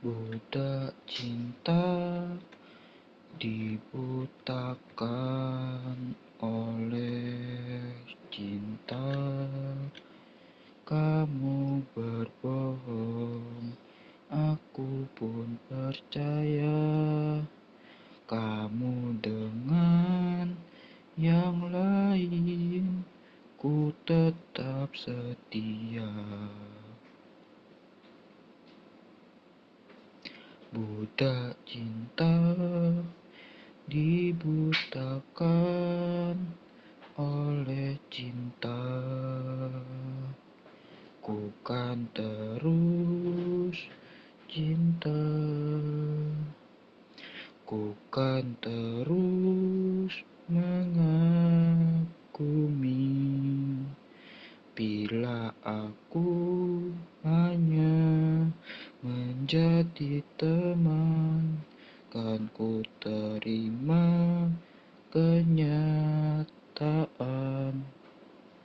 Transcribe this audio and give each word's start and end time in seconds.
Budak 0.00 0.96
cinta 1.04 1.84
dibutakan 3.36 4.96
oleh 6.40 7.92
cinta. 8.32 9.12
Kamu 10.88 11.84
berbohong, 11.92 13.76
aku 14.32 15.04
pun 15.12 15.60
percaya. 15.68 16.80
Kamu 18.24 19.20
dengan 19.20 20.56
yang 21.20 21.68
lain, 21.68 23.04
ku 23.60 23.92
tetap 24.08 24.96
setia 24.96 26.08
Budak 30.70 31.58
cinta 31.66 32.30
dibutakan 33.90 35.26
oleh 37.18 37.98
cinta. 38.06 38.78
Ku 41.18 41.50
kan 41.66 42.06
terus 42.14 43.82
cinta. 44.46 45.26
Ku 47.66 47.90
kan 48.14 48.54
terus 48.62 50.14
mengagumi. 50.46 51.90
Bila 54.70 55.50
aku 55.66 56.59
menjadi 59.50 60.22
teman 60.38 61.58
Kan 62.06 62.46
ku 62.54 62.86
terima 63.02 64.46
kenyataan 65.10 66.46